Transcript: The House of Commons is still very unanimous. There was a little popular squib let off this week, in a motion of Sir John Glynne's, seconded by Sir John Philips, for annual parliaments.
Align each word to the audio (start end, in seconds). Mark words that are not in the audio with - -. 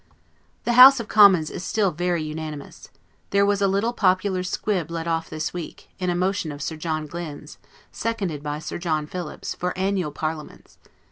The 0.63 0.73
House 0.73 0.99
of 0.99 1.07
Commons 1.07 1.51
is 1.51 1.63
still 1.63 1.91
very 1.91 2.23
unanimous. 2.23 2.89
There 3.29 3.45
was 3.45 3.61
a 3.61 3.67
little 3.67 3.93
popular 3.93 4.41
squib 4.41 4.89
let 4.89 5.07
off 5.07 5.29
this 5.29 5.53
week, 5.53 5.89
in 5.99 6.09
a 6.09 6.15
motion 6.15 6.51
of 6.51 6.63
Sir 6.63 6.75
John 6.75 7.05
Glynne's, 7.05 7.59
seconded 7.91 8.41
by 8.41 8.57
Sir 8.57 8.79
John 8.79 9.05
Philips, 9.05 9.53
for 9.53 9.77
annual 9.77 10.11
parliaments. 10.11 10.79